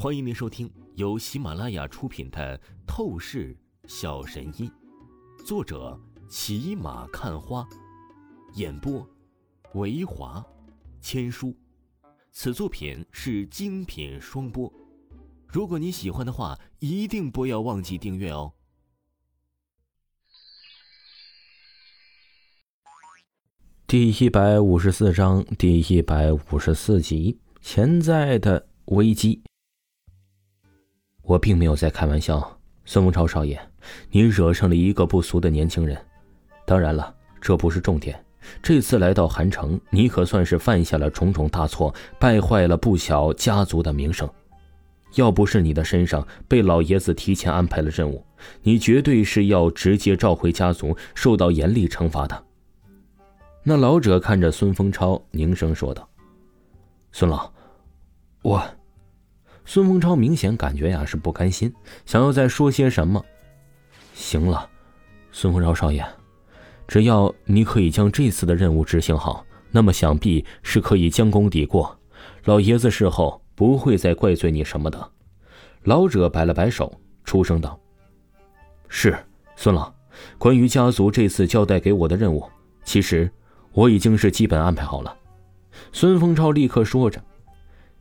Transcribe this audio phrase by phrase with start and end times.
[0.00, 2.56] 欢迎您收听由喜马拉雅出品的
[2.86, 3.56] 《透视
[3.88, 4.70] 小神医》，
[5.44, 7.68] 作者骑马看花，
[8.54, 9.04] 演播
[9.74, 10.46] 维华
[11.00, 11.52] 千书。
[12.30, 14.72] 此作品是精品双播。
[15.48, 18.52] 如果你喜欢的话，一定不要忘记订阅哦。
[23.88, 29.42] 第一百五十四章，第一百五十四集，潜在的危机。
[31.28, 33.60] 我并没有在开玩笑，孙凤超少爷，
[34.10, 35.94] 你惹上了一个不俗的年轻人。
[36.64, 38.18] 当然了，这不是重点。
[38.62, 44.26] 这次来到韩城，你可算是犯下了重重大错，败坏了不小家族的名声。
[45.16, 48.24] 要不是你的身上被老爷子提前安排了任务，
[48.62, 52.42] 你绝对是要直接召回家族，受到严厉惩罚的。
[53.62, 56.08] 那老者看着孙风超，凝声说道
[57.12, 57.52] ：“孙老，
[58.40, 58.62] 我……”
[59.70, 61.70] 孙凤超明显感觉呀是不甘心，
[62.06, 63.22] 想要再说些什么。
[64.14, 64.66] 行了，
[65.30, 66.02] 孙凤超少爷，
[66.86, 71.94] 只要你可以将这次的任务执行好，那么想必是可以将功抵过。
[72.44, 75.06] 老爷子事后不会再怪罪你什么的。
[75.82, 76.90] 老者摆了摆手，
[77.22, 77.78] 出声道
[78.88, 79.14] ：“是，
[79.54, 79.92] 孙老，
[80.38, 82.42] 关于家族这次交代给我的任务，
[82.84, 83.30] 其实
[83.72, 85.14] 我已经是基本安排好了。”
[85.92, 87.22] 孙凤超立刻说着。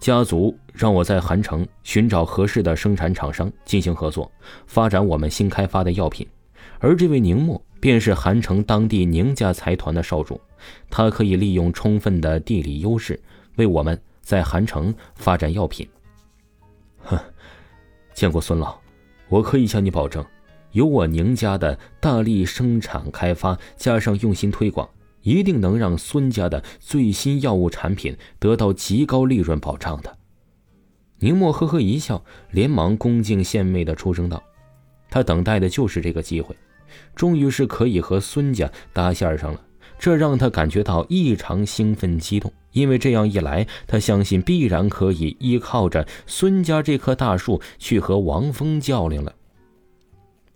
[0.00, 4.32] 家族让我在韩城寻找合适的生产厂商进行合作，
[4.66, 6.26] 发展我们新开发的药品。
[6.78, 10.40] 而这位宁墨便是韩城当地宁家财团的少主，
[10.88, 13.20] 他可以利用充分的地理优势，
[13.56, 15.86] 为我们在韩城发展药品。
[17.02, 17.18] 哼，
[18.14, 18.78] 见过孙老，
[19.28, 20.24] 我可以向你保证，
[20.72, 24.88] 有我宁家的大力生产开发，加上用心推广。
[25.22, 30.16] 一定能让孙家的最新药物产品得到极高利润保障的。
[31.18, 34.42] 宁墨呵呵一笑，连忙恭敬献媚的出声道
[35.10, 36.56] ：“他等待的就是这个机会，
[37.14, 39.60] 终于是可以和孙家搭线上了，
[39.98, 42.50] 这让他感觉到异常兴奋激动。
[42.72, 49.34] 因为这样一来，他相信必然可以依靠着孙家这棵大树去和王峰较量了。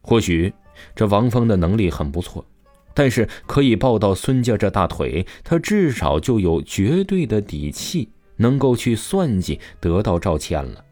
[0.00, 0.52] 或许
[0.94, 2.46] 这王峰的能力很不错。”
[2.94, 10.84] 但是可以抱到孙家这大腿，他至少就有绝对的底气，能够去算计得到赵倩了。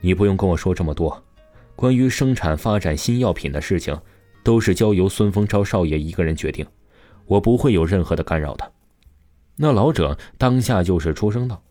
[0.00, 1.22] 你不用跟我说这么多，
[1.76, 3.96] 关于生产发展新药品的事情，
[4.42, 6.66] 都是交由孙丰超少爷一个人决定，
[7.26, 8.72] 我不会有任何的干扰的。
[9.56, 11.62] 那老者当下就是出声道。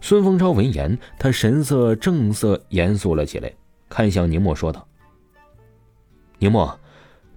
[0.00, 3.52] 孙丰超闻言，他神色正色严肃了起来，
[3.88, 4.86] 看向宁墨说道
[6.38, 6.78] ：“宁墨。”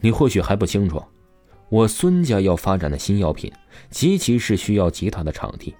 [0.05, 1.03] 你或许还不清楚，
[1.67, 3.51] 我孙家要发展的新药品，
[3.89, 5.75] 极其是需要极大的场地。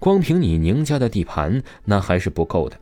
[0.00, 2.76] 光凭你宁家的地盘，那还是不够的。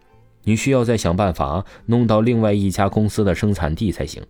[0.44, 4.24] 你需要再想办法弄到另外一家公司的生产地才行。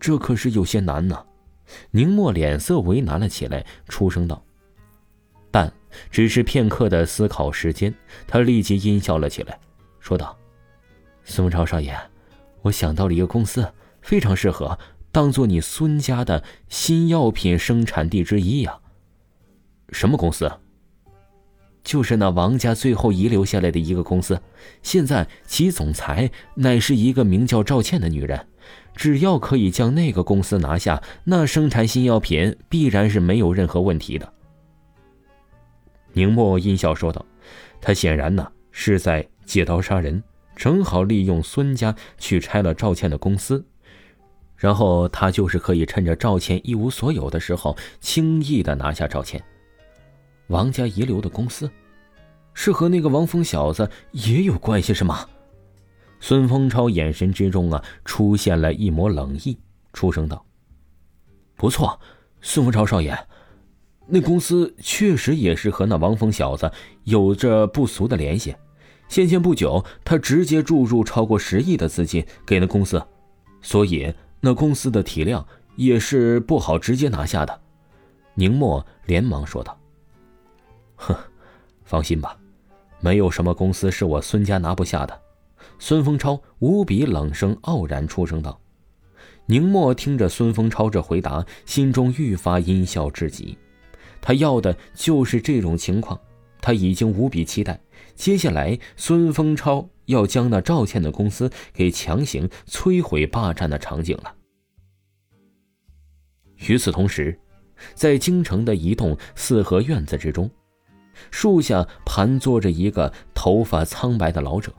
[0.00, 1.24] 这可是有些难呢。
[1.92, 4.44] 宁墨脸色为难了起来，出声道
[5.52, 5.72] ：“但
[6.10, 7.94] 只是片刻的思考时间，
[8.26, 9.56] 他立即阴笑了起来，
[10.00, 10.36] 说道
[11.22, 11.96] ：‘孙超少爷，
[12.62, 13.72] 我想到了一个公司，
[14.02, 14.76] 非常适合。’”
[15.14, 18.80] 当做你孙家的新药品生产地之一呀。
[19.90, 20.50] 什么公司？
[21.84, 24.42] 就是那王家最后遗留下来的一个公司。
[24.82, 28.44] 现在其总裁乃是一个名叫赵倩的女人。
[28.96, 34.32] 只要可以将那个公司拿下，那生产新药品必然是没有任何问题的。
[36.12, 37.24] 宁墨阴笑说道
[37.80, 40.20] ：“他显然呢是在借刀杀人，
[40.56, 43.64] 正好利用孙家去拆了赵倩的公司。”
[44.56, 49.42] 然后他就是可以趁着赵倩一无所有的时候，轻易的拿下赵倩。
[50.46, 51.70] 王家遗留的公司，
[52.54, 55.26] 是和那个王峰小子也有关系是吗？
[56.20, 59.58] 孙丰超眼神之中啊，出现了一抹冷意，
[59.92, 60.44] 出声道
[61.56, 61.98] ：“不错，
[62.40, 63.18] 孙丰超少爷，
[64.06, 66.70] 那公司确实也是和那王峰小子
[67.02, 68.54] 有着不俗的联系。
[69.08, 73.02] 先前不久，他直接注入超过十亿的资金给那公司，
[73.60, 75.42] 所以。”那公司的体量
[75.74, 77.60] 也是不好直接拿下的，
[78.34, 79.74] 宁墨连忙说道
[80.96, 81.16] ：“哼，
[81.82, 82.36] 放心吧，
[83.00, 85.18] 没有什么公司是我孙家拿不下的。”
[85.80, 88.60] 孙丰超无比冷声傲然出声道。
[89.46, 93.56] 宁墨听着孙丰超这回答，心中愈发阴笑至极。
[94.20, 96.20] 他要的就是这种情况，
[96.60, 97.80] 他已经无比期待
[98.14, 99.88] 接下来孙丰超。
[100.06, 104.34] 要将那赵倩的公司给强行摧毁、霸占的场景了。
[106.68, 107.38] 与此同时，
[107.94, 110.50] 在京城的一栋四合院子之中，
[111.30, 114.72] 树下盘坐着一个头发苍白的老者。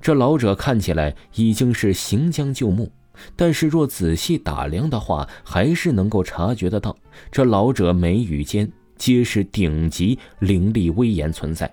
[0.00, 2.90] 这老者看起来已经是行将就木，
[3.36, 6.96] 但是若仔细打量的话，还是能够察觉得到，
[7.30, 11.72] 这老者眉宇间皆是顶级凌厉威严存在。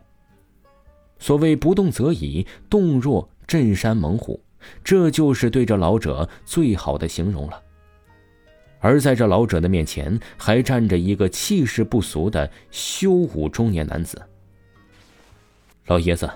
[1.22, 4.44] 所谓不动则已，动若镇山猛虎，
[4.84, 7.62] 这就是对这老者最好的形容了。
[8.80, 14.20] 而在这老者的面前，还站着一个气势不俗的修武中年男子。
[15.86, 16.28] 老爷子，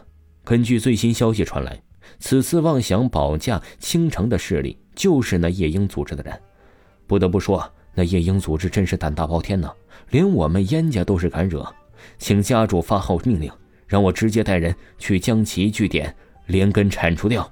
[0.44, 1.82] 根据最新消息传来，
[2.20, 6.40] 此次妄想保驾倾城的势力，就是那夜莺组织的人。
[7.08, 9.74] 不得不说，那夜莺组织真是胆大包天呐，
[10.12, 11.66] 连我们燕家都是敢惹。
[12.20, 13.52] 请家主发号命令，
[13.88, 16.16] 让我直接带人去将其据点
[16.48, 17.52] 连根铲除掉。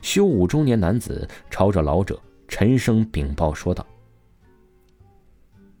[0.00, 2.20] 修武中年男子朝着老者。
[2.48, 3.86] 沉声禀报说道：“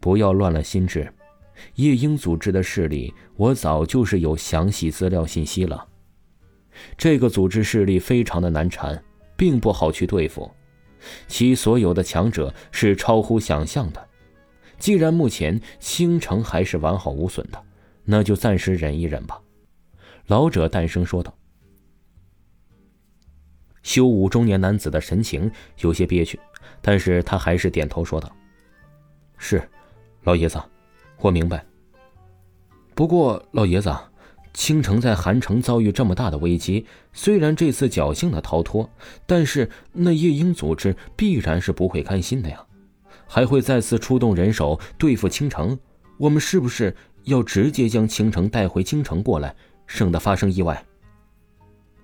[0.00, 1.12] 不要乱了心智，
[1.74, 5.86] 夜莺组织的势力，我早就是有详细资料信息了。
[6.96, 9.04] 这个组织势力非常的难缠，
[9.36, 10.50] 并不好去对付，
[11.28, 14.08] 其所有的强者是超乎想象的。
[14.78, 17.62] 既然目前星城还是完好无损的，
[18.04, 19.40] 那就暂时忍一忍吧。”
[20.28, 21.36] 老者淡声说道。
[23.82, 26.38] 修武中年男子的神情有些憋屈。
[26.84, 28.30] 但是他还是点头说道
[29.38, 29.62] ：“是，
[30.24, 30.60] 老爷子，
[31.18, 31.64] 我明白。
[32.94, 33.94] 不过，老爷子，
[34.52, 38.88] 青城在韩城遭遇这么大的危机，虽然这次侥幸的逃脱，
[39.26, 42.64] 但是那夜莺组织必然是不会甘心的呀，
[43.28, 45.78] 还会再次出动人手对付青城。
[46.18, 49.54] 我们是不是要直接将倾城带回京城过来，
[49.86, 50.84] 省得发生意外？”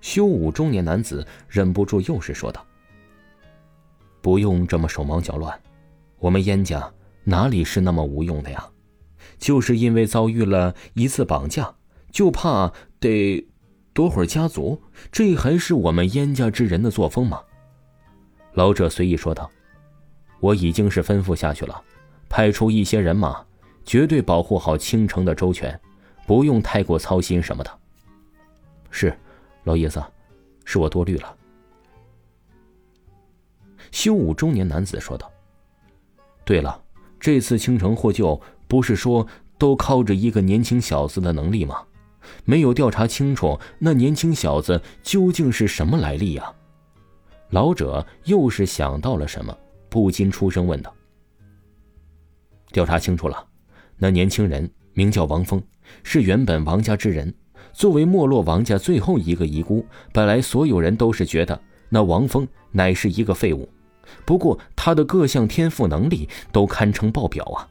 [0.00, 2.64] 修武中年男子忍不住又是说道。
[4.20, 5.58] 不用这么手忙脚乱，
[6.18, 6.92] 我们燕家
[7.24, 8.68] 哪里是那么无用的呀？
[9.38, 11.72] 就是因为遭遇了一次绑架，
[12.10, 13.46] 就怕得
[13.92, 14.80] 夺会儿家族，
[15.12, 17.40] 这还是我们燕家之人的作风吗？
[18.54, 19.50] 老者随意说道
[20.40, 21.82] ：“我已经是吩咐下去了，
[22.28, 23.44] 派出一些人马，
[23.88, 25.80] 绝对保护好青城的周全，
[26.26, 27.78] 不用太过操心什么的。”
[28.92, 29.18] 是，
[29.64, 30.04] 老爷子，
[30.66, 31.34] 是我多虑了。
[33.90, 35.32] 修武中年男子说道
[36.44, 36.78] ：“对了，
[37.18, 39.26] 这次倾城获救，不是说
[39.56, 41.82] 都靠着一个年轻小子的能力吗？
[42.44, 46.52] 没有调查清楚，那年轻小子究竟是什么来历呀？”
[47.48, 49.56] 老者又是想到了什么，
[49.88, 50.94] 不禁出声问道
[52.70, 53.47] ：“调查清楚了，
[53.98, 55.62] 那年轻人名叫王峰，
[56.02, 57.32] 是原本王家之人。
[57.72, 63.68] 作为没落王家最后一个遗孤，本来所有人都是觉得那王峰乃是一个废物。”
[64.24, 67.68] 不过，他的各项天赋能力都堪称爆表啊！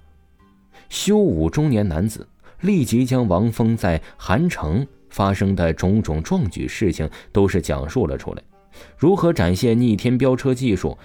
[0.87, 2.27] 修武中年男子
[2.61, 8.43] 立即将王峰在韩城发生的种种壮举事情都是讲述了出来，
[8.97, 10.97] 如何展现逆天飙车技术，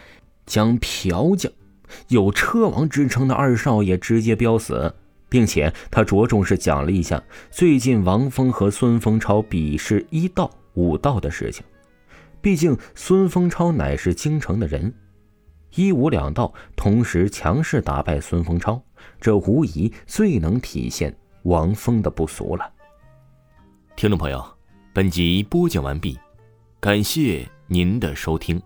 [0.44, 1.50] 将朴将
[2.08, 4.94] 有车王之称的二少爷直接飙死，
[5.32, 7.20] 并且他着重是讲了一下
[7.50, 11.64] 最近王峰和孙丰超比试一道武道的事情。
[12.42, 14.92] 毕竟孙丰超乃是京城的人。
[15.74, 18.78] 一武两道同时强势打败孙丰超，
[19.18, 22.70] 这无疑最能体现王峰的不俗了。
[23.96, 24.44] 听众朋友，
[24.92, 26.18] 本集播讲完毕，
[26.78, 28.60] 感谢您的收听。